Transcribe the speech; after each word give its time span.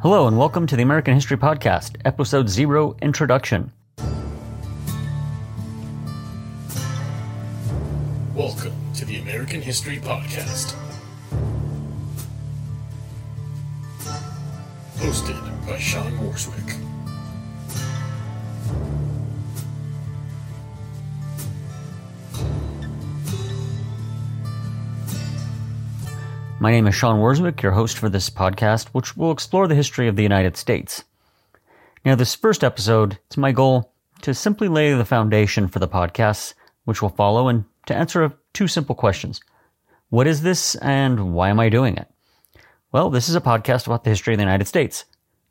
Hello, 0.00 0.28
and 0.28 0.38
welcome 0.38 0.64
to 0.68 0.76
the 0.76 0.82
American 0.84 1.12
History 1.12 1.36
Podcast, 1.36 1.96
Episode 2.04 2.48
Zero 2.48 2.94
Introduction. 3.02 3.72
Welcome 8.32 8.74
to 8.94 9.04
the 9.04 9.18
American 9.18 9.60
History 9.60 9.96
Podcast. 9.96 10.76
Hosted 14.98 15.66
by 15.66 15.78
Shawn 15.78 16.12
Warswick. 16.18 16.80
My 26.60 26.72
name 26.72 26.88
is 26.88 26.94
Shawn 26.96 27.20
Warswick, 27.20 27.62
your 27.62 27.70
host 27.70 27.98
for 27.98 28.08
this 28.08 28.28
podcast, 28.28 28.88
which 28.88 29.16
will 29.16 29.30
explore 29.30 29.68
the 29.68 29.76
history 29.76 30.08
of 30.08 30.16
the 30.16 30.24
United 30.24 30.56
States. 30.56 31.04
Now, 32.04 32.16
this 32.16 32.34
first 32.34 32.64
episode, 32.64 33.16
it's 33.26 33.36
my 33.36 33.52
goal 33.52 33.92
to 34.22 34.34
simply 34.34 34.66
lay 34.66 34.92
the 34.92 35.04
foundation 35.04 35.68
for 35.68 35.78
the 35.78 35.86
podcasts, 35.86 36.54
which 36.84 37.00
will 37.00 37.10
follow, 37.10 37.46
and 37.46 37.64
to 37.86 37.94
answer 37.94 38.32
two 38.54 38.66
simple 38.66 38.96
questions. 38.96 39.40
What 40.08 40.26
is 40.26 40.42
this, 40.42 40.74
and 40.74 41.32
why 41.32 41.50
am 41.50 41.60
I 41.60 41.68
doing 41.68 41.96
it? 41.96 42.08
Well, 42.90 43.08
this 43.08 43.28
is 43.28 43.36
a 43.36 43.40
podcast 43.40 43.86
about 43.86 44.02
the 44.02 44.10
history 44.10 44.34
of 44.34 44.38
the 44.38 44.44
United 44.44 44.66
States, 44.66 45.04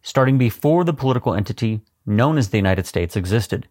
starting 0.00 0.38
before 0.38 0.84
the 0.84 0.94
political 0.94 1.34
entity 1.34 1.82
known 2.06 2.38
as 2.38 2.48
the 2.48 2.56
United 2.56 2.86
States 2.86 3.14
existed. 3.14 3.68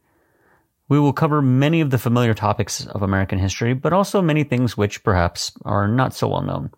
We 0.87 0.99
will 0.99 1.13
cover 1.13 1.41
many 1.41 1.81
of 1.81 1.89
the 1.89 1.97
familiar 1.97 2.35
topics 2.35 2.85
of 2.85 3.01
American 3.01 3.39
history, 3.39 3.73
but 3.73 3.91
also 3.91 4.21
many 4.21 4.43
things 4.43 4.77
which 4.77 5.03
perhaps 5.03 5.51
are 5.65 5.87
not 5.87 6.13
so 6.13 6.27
well 6.27 6.43
known 6.43 6.69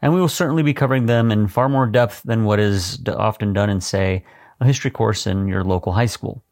and 0.00 0.14
we 0.14 0.20
will 0.20 0.28
certainly 0.28 0.62
be 0.62 0.74
covering 0.74 1.06
them 1.06 1.30
in 1.30 1.48
far 1.48 1.68
more 1.68 1.86
depth 1.86 2.22
than 2.24 2.44
what 2.44 2.60
is 2.60 3.00
often 3.08 3.52
done 3.52 3.70
in, 3.70 3.80
say, 3.80 4.24
a 4.60 4.66
history 4.66 4.90
course 4.90 5.26
in 5.26 5.48
your 5.48 5.64
local 5.64 5.92
high 5.92 6.06
school. 6.06 6.42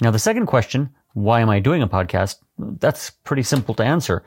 Now, 0.00 0.10
the 0.10 0.18
second 0.18 0.46
question, 0.46 0.90
why 1.12 1.40
am 1.40 1.50
I 1.50 1.60
doing 1.60 1.82
a 1.82 1.88
podcast? 1.88 2.36
That's 2.58 3.10
pretty 3.10 3.42
simple 3.42 3.74
to 3.74 3.84
answer. 3.84 4.24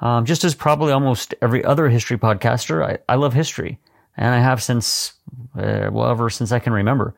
Um, 0.00 0.24
just 0.24 0.44
as 0.44 0.54
probably 0.54 0.92
almost 0.92 1.34
every 1.40 1.64
other 1.64 1.88
history 1.88 2.18
podcaster, 2.18 2.84
I, 2.84 2.98
I 3.08 3.16
love 3.16 3.32
history, 3.32 3.78
and 4.16 4.34
I 4.34 4.40
have 4.40 4.62
since, 4.62 5.14
uh, 5.56 5.88
well, 5.92 6.10
ever 6.10 6.30
since 6.30 6.52
I 6.52 6.58
can 6.58 6.72
remember. 6.72 7.14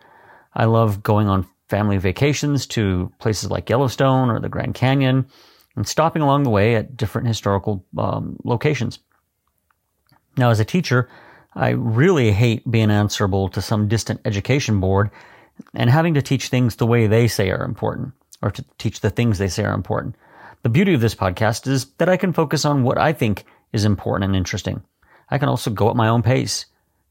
I 0.55 0.67
love 0.67 1.03
going 1.03 1.29
on 1.29 1.47
family 1.69 1.97
vacations 1.99 2.67
to 2.67 3.13
places 3.19 3.51
like 3.51 3.69
Yellowstone 3.69 4.31
or 4.31 4.41
the 4.41 4.49
Grand 4.49 4.75
Canyon 4.75 5.27
and 5.75 5.87
stopping 5.87 6.23
along 6.23 6.45
the 6.45 6.51
way 6.51 6.77
at 6.77 6.97
different 6.97 7.29
historical 7.29 7.85
um, 7.99 8.37
locations. 8.45 8.99
Now, 10.37 10.51
as 10.51 10.61
a 10.61 10.65
teacher, 10.65 11.09
I 11.55 11.71
really 11.71 12.33
hate 12.33 12.71
being 12.71 12.91
answerable 12.91 13.49
to 13.49 13.63
some 13.63 13.89
distant 13.89 14.21
education 14.25 14.81
board 14.81 15.11
and 15.75 15.89
having 15.89 16.15
to 16.15 16.23
teach 16.23 16.49
things 16.49 16.77
the 16.77 16.87
way 16.87 17.07
they 17.07 17.29
say 17.29 17.51
are 17.51 17.65
important, 17.65 18.13
or 18.43 18.51
to 18.51 18.65
teach 18.77 19.01
the 19.01 19.11
things 19.11 19.39
they 19.39 19.49
say 19.49 19.65
are 19.65 19.73
important. 19.73 20.15
The 20.63 20.69
beauty 20.69 20.93
of 20.93 21.01
this 21.01 21.15
podcast 21.15 21.67
is 21.67 21.87
that 21.99 22.11
I 22.11 22.19
can 22.19 22.35
focus 22.35 22.65
on 22.65 22.83
what 22.83 22.99
I 22.99 23.13
think 23.13 23.45
is 23.73 23.85
important 23.85 24.25
and 24.25 24.37
interesting. 24.37 24.83
I 25.31 25.39
can 25.39 25.49
also 25.49 25.71
go 25.71 25.89
at 25.89 25.97
my 25.97 26.09
own 26.09 26.23
pace. 26.23 26.67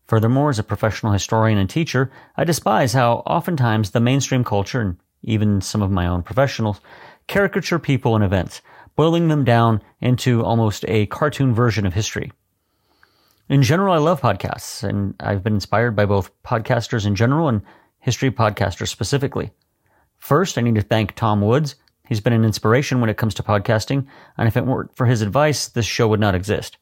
Furthermore, 0.05 0.49
as 0.49 0.59
a 0.59 0.63
professional 0.63 1.11
historian 1.11 1.57
and 1.57 1.69
teacher, 1.69 2.11
I 2.37 2.43
despise 2.43 2.93
how 2.93 3.23
oftentimes 3.25 3.89
the 3.89 3.99
mainstream 3.99 4.43
culture 4.43 4.81
and 4.81 4.97
even 5.23 5.61
some 5.61 5.81
of 5.81 5.89
my 5.89 6.05
own 6.05 6.21
professionals 6.21 6.79
caricature 7.27 7.79
people 7.79 8.13
and 8.13 8.23
events, 8.23 8.61
boiling 8.95 9.29
them 9.29 9.43
down 9.43 9.81
into 9.99 10.43
almost 10.43 10.85
a 10.87 11.07
cartoon 11.07 11.55
version 11.55 11.87
of 11.87 11.93
history. 11.93 12.31
In 13.47 13.61
general, 13.61 13.93
I 13.93 13.97
love 13.97 14.21
podcasts, 14.21 14.81
and 14.81 15.13
I've 15.19 15.43
been 15.43 15.53
inspired 15.53 15.95
by 15.95 16.07
both 16.07 16.31
podcasters 16.41 17.05
in 17.05 17.13
general 17.15 17.47
and 17.47 17.61
history 17.99 18.31
podcasters 18.31 18.87
specifically. 18.87 19.51
First, 20.17 20.57
I 20.57 20.61
need 20.61 20.73
to 20.75 20.81
thank 20.81 21.13
Tom 21.13 21.41
Woods. 21.41 21.75
He's 22.07 22.21
been 22.21 22.33
an 22.33 22.43
inspiration 22.43 23.01
when 23.01 23.09
it 23.11 23.17
comes 23.17 23.35
to 23.35 23.43
podcasting, 23.43 24.07
and 24.35 24.47
if 24.47 24.57
it 24.57 24.65
weren't 24.65 24.95
for 24.95 25.05
his 25.05 25.21
advice, 25.21 25.67
this 25.67 25.85
show 25.85 26.07
would 26.07 26.19
not 26.19 26.33
exist. 26.33 26.79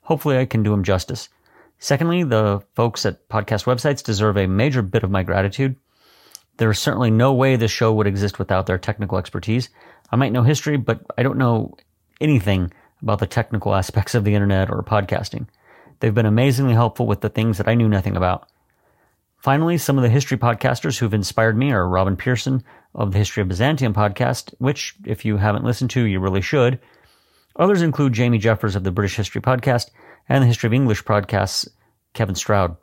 Hopefully, 0.00 0.38
I 0.38 0.44
can 0.44 0.64
do 0.64 0.72
him 0.72 0.82
justice. 0.82 1.28
Secondly, 1.78 2.24
the 2.24 2.64
folks 2.74 3.06
at 3.06 3.28
podcast 3.28 3.64
websites 3.66 4.02
deserve 4.02 4.36
a 4.36 4.48
major 4.48 4.82
bit 4.82 5.04
of 5.04 5.10
my 5.12 5.22
gratitude. 5.22 5.76
There 6.56 6.70
is 6.70 6.80
certainly 6.80 7.12
no 7.12 7.32
way 7.32 7.54
this 7.54 7.70
show 7.70 7.92
would 7.92 8.08
exist 8.08 8.40
without 8.40 8.66
their 8.66 8.76
technical 8.76 9.18
expertise. 9.18 9.68
I 10.10 10.16
might 10.16 10.32
know 10.32 10.42
history, 10.42 10.78
but 10.78 11.00
I 11.16 11.22
don't 11.22 11.38
know 11.38 11.76
anything 12.20 12.72
about 13.02 13.20
the 13.20 13.26
technical 13.28 13.72
aspects 13.76 14.16
of 14.16 14.24
the 14.24 14.34
internet 14.34 14.68
or 14.68 14.82
podcasting. 14.82 15.46
They've 16.02 16.12
been 16.12 16.26
amazingly 16.26 16.74
helpful 16.74 17.06
with 17.06 17.20
the 17.20 17.28
things 17.28 17.58
that 17.58 17.68
I 17.68 17.76
knew 17.76 17.88
nothing 17.88 18.16
about. 18.16 18.48
Finally, 19.38 19.78
some 19.78 19.98
of 19.98 20.02
the 20.02 20.10
history 20.10 20.36
podcasters 20.36 20.98
who've 20.98 21.14
inspired 21.14 21.56
me 21.56 21.70
are 21.70 21.88
Robin 21.88 22.16
Pierson 22.16 22.64
of 22.92 23.12
the 23.12 23.18
History 23.18 23.40
of 23.40 23.46
Byzantium 23.46 23.94
podcast, 23.94 24.52
which, 24.58 24.96
if 25.06 25.24
you 25.24 25.36
haven't 25.36 25.62
listened 25.62 25.90
to, 25.90 26.02
you 26.02 26.18
really 26.18 26.40
should. 26.40 26.80
Others 27.54 27.82
include 27.82 28.14
Jamie 28.14 28.38
Jeffers 28.38 28.74
of 28.74 28.82
the 28.82 28.90
British 28.90 29.14
History 29.14 29.40
podcast 29.40 29.90
and 30.28 30.42
the 30.42 30.48
History 30.48 30.66
of 30.66 30.74
English 30.74 31.04
podcasts, 31.04 31.68
Kevin 32.14 32.34
Stroud. 32.34 32.76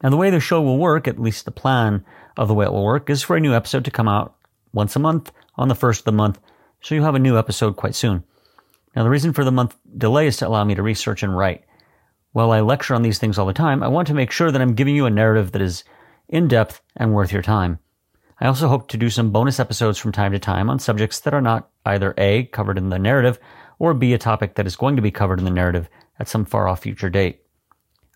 And 0.00 0.14
the 0.14 0.16
way 0.16 0.30
the 0.30 0.40
show 0.40 0.62
will 0.62 0.78
work, 0.78 1.06
at 1.06 1.20
least 1.20 1.44
the 1.44 1.50
plan 1.50 2.06
of 2.38 2.48
the 2.48 2.54
way 2.54 2.64
it 2.64 2.72
will 2.72 2.86
work, 2.86 3.10
is 3.10 3.22
for 3.22 3.36
a 3.36 3.40
new 3.40 3.52
episode 3.52 3.84
to 3.84 3.90
come 3.90 4.08
out 4.08 4.34
once 4.72 4.96
a 4.96 4.98
month 4.98 5.30
on 5.56 5.68
the 5.68 5.74
first 5.74 6.00
of 6.00 6.04
the 6.06 6.12
month, 6.12 6.40
so 6.80 6.94
you'll 6.94 7.04
have 7.04 7.14
a 7.14 7.18
new 7.18 7.36
episode 7.36 7.76
quite 7.76 7.94
soon. 7.94 8.24
Now, 8.94 9.04
the 9.04 9.10
reason 9.10 9.32
for 9.32 9.44
the 9.44 9.52
month 9.52 9.76
delay 9.96 10.26
is 10.26 10.36
to 10.38 10.48
allow 10.48 10.64
me 10.64 10.74
to 10.74 10.82
research 10.82 11.22
and 11.22 11.36
write. 11.36 11.64
While 12.32 12.52
I 12.52 12.60
lecture 12.60 12.94
on 12.94 13.02
these 13.02 13.18
things 13.18 13.38
all 13.38 13.46
the 13.46 13.52
time, 13.52 13.82
I 13.82 13.88
want 13.88 14.08
to 14.08 14.14
make 14.14 14.30
sure 14.30 14.50
that 14.50 14.60
I'm 14.60 14.74
giving 14.74 14.94
you 14.94 15.06
a 15.06 15.10
narrative 15.10 15.52
that 15.52 15.62
is 15.62 15.84
in 16.28 16.48
depth 16.48 16.80
and 16.96 17.12
worth 17.12 17.32
your 17.32 17.42
time. 17.42 17.78
I 18.40 18.46
also 18.46 18.68
hope 18.68 18.88
to 18.88 18.96
do 18.96 19.10
some 19.10 19.32
bonus 19.32 19.60
episodes 19.60 19.98
from 19.98 20.12
time 20.12 20.32
to 20.32 20.38
time 20.38 20.70
on 20.70 20.78
subjects 20.78 21.20
that 21.20 21.34
are 21.34 21.42
not 21.42 21.68
either 21.84 22.14
A, 22.16 22.44
covered 22.44 22.78
in 22.78 22.88
the 22.88 22.98
narrative, 22.98 23.38
or 23.78 23.94
B, 23.94 24.14
a 24.14 24.18
topic 24.18 24.54
that 24.54 24.66
is 24.66 24.76
going 24.76 24.96
to 24.96 25.02
be 25.02 25.10
covered 25.10 25.38
in 25.38 25.44
the 25.44 25.50
narrative 25.50 25.88
at 26.18 26.28
some 26.28 26.44
far 26.44 26.66
off 26.66 26.80
future 26.80 27.10
date. 27.10 27.42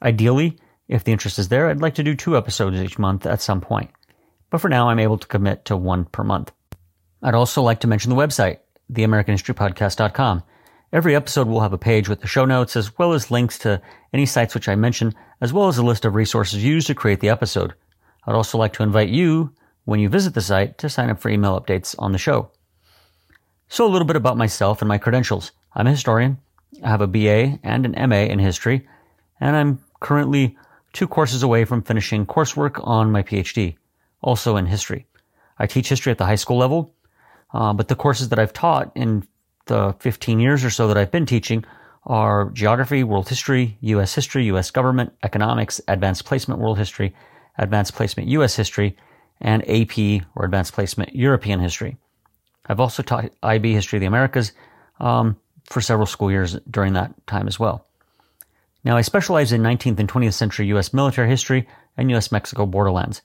Ideally, 0.03 0.59
if 0.89 1.05
the 1.05 1.13
interest 1.13 1.39
is 1.39 1.49
there, 1.49 1.69
I'd 1.69 1.81
like 1.81 1.95
to 1.97 2.03
do 2.03 2.15
two 2.15 2.37
episodes 2.37 2.77
each 2.77 2.99
month 2.99 3.27
at 3.27 3.41
some 3.41 3.61
point. 3.61 3.91
But 4.51 4.61
for 4.61 4.69
now, 4.69 4.89
I'm 4.89 4.99
able 4.99 5.19
to 5.19 5.27
commit 5.27 5.65
to 5.67 5.77
one 5.77 6.05
per 6.05 6.23
month. 6.23 6.53
I'd 7.23 7.35
also 7.35 7.63
like 7.63 7.81
to 7.81 7.87
mention 7.87 8.11
the 8.11 8.17
website, 8.17 8.59
theamericanhistorypodcast.com. 8.93 10.43
Every 10.95 11.17
episode 11.17 11.49
will 11.49 11.63
have 11.63 11.73
a 11.73 11.77
page 11.77 12.09
with 12.09 12.21
the 12.21 12.29
show 12.29 12.45
notes 12.45 12.77
as 12.77 12.97
well 12.97 13.15
as 13.15 13.29
links 13.29 13.59
to 13.59 13.83
any 14.13 14.27
sites 14.27 14.55
which 14.55 14.69
I 14.69 14.77
mention, 14.77 15.13
as 15.41 15.53
well 15.53 15.67
as 15.67 15.77
a 15.77 15.83
list 15.83 16.05
of 16.05 16.15
resources 16.15 16.63
used 16.63 16.87
to 16.87 16.95
create 16.95 17.19
the 17.19 17.31
episode. 17.31 17.75
I'd 18.25 18.37
also 18.37 18.59
like 18.59 18.75
to 18.75 18.85
invite 18.85 19.09
you, 19.09 19.53
when 19.87 19.99
you 19.99 20.09
visit 20.09 20.35
the 20.35 20.41
site, 20.41 20.79
to 20.79 20.89
sign 20.89 21.11
up 21.11 21.19
for 21.19 21.31
email 21.31 21.61
updates 21.61 21.97
on 21.99 22.13
the 22.13 22.19
show. 22.19 22.53
So 23.67 23.85
a 23.85 23.91
little 23.91 24.07
bit 24.07 24.15
about 24.15 24.37
myself 24.37 24.83
and 24.83 24.89
my 24.89 24.99
credentials. 24.99 25.51
I'm 25.75 25.89
a 25.89 25.91
historian. 25.91 26.39
I 26.81 26.91
have 26.91 27.01
a 27.01 27.09
BA 27.09 27.59
and 27.65 27.87
an 27.87 28.09
MA 28.09 28.27
in 28.31 28.39
history, 28.39 28.87
and 29.41 29.57
I'm 29.57 29.81
currently 29.99 30.57
two 30.93 31.09
courses 31.09 31.43
away 31.43 31.65
from 31.65 31.83
finishing 31.83 32.25
coursework 32.25 32.79
on 32.87 33.11
my 33.11 33.25
PhD, 33.25 33.75
also 34.21 34.57
in 34.57 34.67
history. 34.67 35.09
I 35.59 35.67
teach 35.67 35.89
history 35.89 36.13
at 36.13 36.19
the 36.19 36.27
high 36.27 36.37
school 36.37 36.57
level, 36.57 36.95
uh, 37.53 37.73
but 37.73 37.89
the 37.89 37.97
courses 37.97 38.29
that 38.29 38.39
I've 38.39 38.53
taught 38.53 38.93
in 38.95 39.27
the 39.67 39.95
15 40.01 40.41
years 40.41 40.65
or 40.65 40.71
so 40.71 40.89
that 40.89 40.97
I've 40.97 41.11
been 41.11 41.27
teaching 41.27 41.65
are 42.07 42.51
geography, 42.51 43.03
world 43.03 43.29
history, 43.29 43.79
U.S. 43.81 44.15
history, 44.15 44.45
U.S. 44.47 44.71
government, 44.71 45.13
economics, 45.23 45.81
advanced 45.89 46.25
placement 46.25 46.61
world 46.61 46.79
history, 46.79 47.15
advanced 47.57 47.95
placement 47.95 48.29
U.S. 48.31 48.57
history, 48.57 48.97
and 49.41 49.69
AP 49.69 50.27
or 50.35 50.45
advanced 50.45 50.75
placement 50.75 51.15
European 51.15 51.61
history. 51.61 51.97
I've 52.67 52.81
also 52.81 53.03
taught 53.03 53.31
IB 53.43 53.73
history 53.73 53.99
of 53.99 54.01
the 54.01 54.07
Americas 54.07 54.53
um, 55.01 55.37
for 55.65 55.81
several 55.81 56.07
school 56.07 56.31
years 56.31 56.57
during 56.71 56.93
that 56.95 57.27
time 57.27 57.47
as 57.47 57.59
well. 57.59 57.87
Now, 58.85 58.97
I 58.97 59.01
specialize 59.01 59.53
in 59.53 59.63
19th 59.63 59.99
and 59.99 60.09
20th 60.09 60.35
century 60.35 60.67
U.S. 60.69 60.93
military 60.93 61.29
history 61.29 61.67
and 61.97 62.11
U.S. 62.11 62.31
Mexico 62.31 62.67
borderlands. 62.67 63.23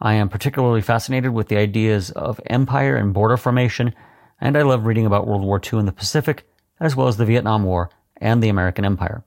I 0.00 0.14
am 0.14 0.28
particularly 0.28 0.80
fascinated 0.80 1.32
with 1.32 1.48
the 1.48 1.56
ideas 1.56 2.10
of 2.10 2.40
empire 2.46 2.96
and 2.96 3.12
border 3.12 3.36
formation 3.36 3.94
and 4.42 4.56
I 4.56 4.62
love 4.62 4.86
reading 4.86 5.06
about 5.06 5.28
World 5.28 5.44
War 5.44 5.60
II 5.64 5.78
in 5.78 5.86
the 5.86 5.92
Pacific, 5.92 6.48
as 6.80 6.96
well 6.96 7.06
as 7.06 7.16
the 7.16 7.24
Vietnam 7.24 7.62
War 7.62 7.90
and 8.16 8.42
the 8.42 8.48
American 8.48 8.84
Empire. 8.84 9.22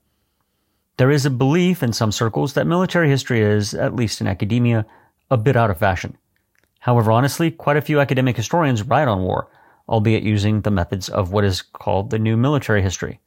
There 0.98 1.10
is 1.10 1.24
a 1.24 1.30
belief 1.30 1.82
in 1.82 1.94
some 1.94 2.12
circles 2.12 2.52
that 2.52 2.66
military 2.66 3.08
history 3.08 3.40
is, 3.40 3.72
at 3.72 3.96
least 3.96 4.20
in 4.20 4.26
academia, 4.26 4.84
a 5.30 5.38
bit 5.38 5.56
out 5.56 5.70
of 5.70 5.78
fashion. 5.78 6.18
However, 6.80 7.10
honestly, 7.10 7.50
quite 7.50 7.78
a 7.78 7.82
few 7.82 7.98
academic 7.98 8.36
historians 8.36 8.82
write 8.82 9.08
on 9.08 9.22
war, 9.22 9.48
albeit 9.88 10.22
using 10.22 10.60
the 10.60 10.70
methods 10.70 11.08
of 11.08 11.32
what 11.32 11.44
is 11.44 11.62
called 11.62 12.10
the 12.10 12.18
new 12.18 12.36
military 12.36 12.82
history. 12.82 13.18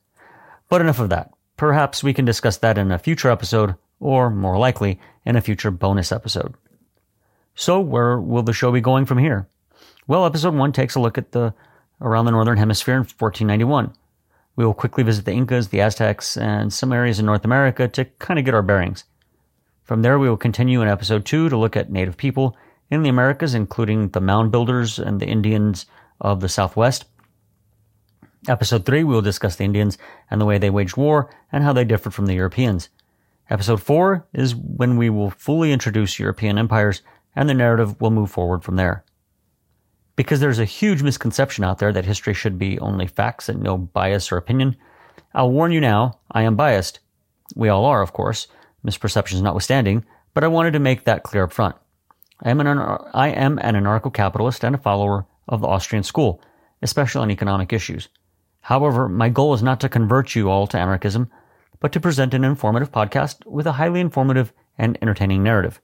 But 0.70 0.82
enough 0.82 1.00
of 1.00 1.10
that. 1.10 1.34
Perhaps 1.58 2.04
we 2.04 2.14
can 2.14 2.24
discuss 2.24 2.58
that 2.58 2.78
in 2.78 2.92
a 2.92 3.00
future 3.00 3.32
episode, 3.32 3.74
or 4.00 4.30
more 4.30 4.60
likely, 4.60 5.00
in 5.26 5.36
a 5.36 5.42
future 5.42 5.72
bonus 5.72 6.12
episode. 6.12 6.54
So, 7.56 7.80
where 7.80 8.20
will 8.20 8.44
the 8.44 8.54
show 8.54 8.72
be 8.72 8.80
going 8.80 9.08
from 9.08 9.18
here? 9.18 9.48
Well, 10.06 10.28
episode 10.28 10.54
one 10.54 10.72
takes 10.72 10.94
a 10.94 11.00
look 11.00 11.18
at 11.18 11.32
the 11.32 11.56
around 12.02 12.26
the 12.26 12.32
Northern 12.32 12.58
Hemisphere 12.58 12.96
in 12.96 13.02
1491. 13.02 13.94
We 14.56 14.66
will 14.66 14.74
quickly 14.74 15.04
visit 15.04 15.26
the 15.26 15.32
Incas, 15.32 15.70
the 15.70 15.82
Aztecs, 15.82 16.36
and 16.36 16.74
some 16.74 16.92
areas 16.92 17.20
in 17.20 17.26
North 17.26 17.46
America 17.46 17.88
to 17.88 18.06
kind 18.06 18.40
of 18.40 18.46
get 18.46 18.54
our 18.54 18.62
bearings. 18.62 19.06
From 19.84 20.02
there, 20.02 20.20
we 20.20 20.30
will 20.30 20.38
continue 20.38 20.82
in 20.82 20.88
episode 20.88 21.26
2 21.26 21.50
to 21.50 21.58
look 21.58 21.76
at 21.76 21.92
Native 21.92 22.18
people 22.18 22.58
in 22.90 23.04
the 23.04 23.10
Americas, 23.10 23.54
including 23.54 24.10
the 24.10 24.22
mound 24.22 24.52
builders 24.52 25.00
and 25.00 25.20
the 25.20 25.28
Indians 25.28 25.86
of 26.20 26.42
the 26.42 26.50
Southwest. 26.50 27.06
Episode 28.48 28.86
3, 28.86 29.04
we 29.04 29.14
will 29.14 29.22
discuss 29.22 29.56
the 29.56 29.64
Indians 29.64 29.98
and 30.30 30.40
the 30.40 30.46
way 30.46 30.58
they 30.58 30.70
waged 30.70 30.98
war 30.98 31.30
and 31.52 31.64
how 31.64 31.74
they 31.74 31.84
differed 31.84 32.14
from 32.14 32.26
the 32.26 32.36
Europeans. 32.36 32.90
Episode 33.50 33.82
4 33.82 34.28
is 34.34 34.56
when 34.56 34.98
we 34.98 35.10
will 35.10 35.32
fully 35.32 35.72
introduce 35.72 36.20
European 36.20 36.58
empires 36.58 37.02
and 37.36 37.50
the 37.50 37.54
narrative 37.54 38.00
will 38.00 38.12
move 38.12 38.30
forward 38.30 38.64
from 38.64 38.76
there. 38.76 39.04
Because 40.20 40.42
there's 40.42 40.60
a 40.60 40.66
huge 40.66 41.02
misconception 41.02 41.64
out 41.64 41.78
there 41.78 41.94
that 41.94 42.04
history 42.04 42.34
should 42.34 42.60
be 42.60 42.78
only 42.80 43.08
facts 43.08 43.48
and 43.48 43.64
no 43.64 43.78
bias 43.78 44.34
or 44.34 44.36
opinion, 44.36 44.76
I'll 45.34 45.50
warn 45.50 45.72
you 45.72 45.80
now, 45.80 46.20
I 46.30 46.42
am 46.42 46.58
biased. 46.58 47.00
We 47.56 47.70
all 47.70 47.86
are, 47.86 48.02
of 48.02 48.12
course, 48.12 48.48
misperceptions 48.86 49.42
notwithstanding, 49.42 50.04
but 50.34 50.44
I 50.44 50.50
wanted 50.50 50.72
to 50.72 50.80
make 50.80 51.06
that 51.06 51.24
clear 51.24 51.46
up 51.46 51.54
front. 51.54 51.78
I 52.44 52.50
am 52.50 52.60
an, 52.60 52.68
I 53.14 53.30
am 53.30 53.60
an 53.60 53.76
anarcho-capitalist 53.76 54.66
and 54.66 54.76
a 54.76 54.78
follower 54.78 55.26
of 55.48 55.62
the 55.62 55.68
Austrian 55.68 56.04
school, 56.04 56.42
especially 56.82 57.22
on 57.22 57.32
economic 57.32 57.72
issues. 57.72 58.10
However, 58.60 59.08
my 59.08 59.30
goal 59.30 59.54
is 59.54 59.64
not 59.64 59.80
to 59.80 59.88
convert 59.88 60.36
you 60.36 60.50
all 60.50 60.68
to 60.68 60.78
anarchism, 60.78 61.32
but 61.80 61.94
to 61.94 62.02
present 62.02 62.34
an 62.34 62.44
informative 62.44 62.92
podcast 62.92 63.46
with 63.46 63.66
a 63.66 63.72
highly 63.72 64.02
informative 64.02 64.52
and 64.78 64.98
entertaining 65.02 65.44
narrative. 65.44 65.80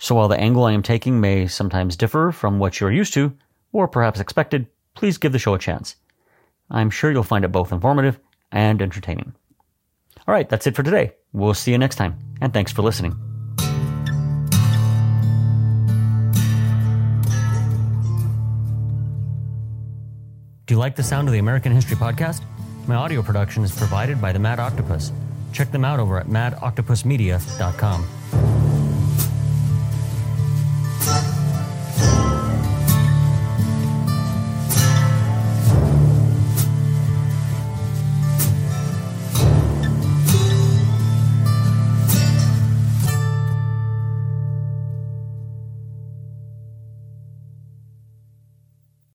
So 0.00 0.14
while 0.14 0.28
the 0.28 0.40
angle 0.40 0.64
I 0.64 0.72
am 0.72 0.82
taking 0.82 1.20
may 1.20 1.46
sometimes 1.46 1.94
differ 1.94 2.32
from 2.32 2.58
what 2.58 2.80
you 2.80 2.86
are 2.86 2.90
used 2.90 3.12
to, 3.14 3.36
or 3.70 3.86
perhaps 3.86 4.18
expected, 4.18 4.66
please 4.94 5.18
give 5.18 5.32
the 5.32 5.38
show 5.38 5.52
a 5.52 5.58
chance. 5.58 5.96
I'm 6.70 6.88
sure 6.88 7.12
you'll 7.12 7.22
find 7.22 7.44
it 7.44 7.52
both 7.52 7.70
informative 7.70 8.18
and 8.50 8.80
entertaining. 8.80 9.34
All 10.26 10.32
right, 10.32 10.48
that's 10.48 10.66
it 10.66 10.74
for 10.74 10.82
today. 10.82 11.12
We'll 11.34 11.52
see 11.52 11.72
you 11.72 11.76
next 11.76 11.96
time, 11.96 12.18
and 12.40 12.54
thanks 12.54 12.72
for 12.72 12.80
listening. 12.80 13.14
Do 20.64 20.74
you 20.74 20.78
like 20.78 20.96
the 20.96 21.02
sound 21.02 21.28
of 21.28 21.32
the 21.32 21.40
American 21.40 21.72
History 21.72 21.96
Podcast? 21.96 22.42
My 22.86 22.94
audio 22.94 23.20
production 23.20 23.64
is 23.64 23.76
provided 23.76 24.18
by 24.18 24.32
the 24.32 24.38
Mad 24.38 24.60
Octopus. 24.60 25.12
Check 25.52 25.72
them 25.72 25.84
out 25.84 26.00
over 26.00 26.18
at 26.18 26.28
madoctopusmedia.com. 26.28 28.59